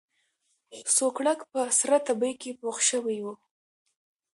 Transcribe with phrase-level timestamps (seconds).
[0.95, 3.25] سوکړک په سره تبۍ کې پوخ شوی و.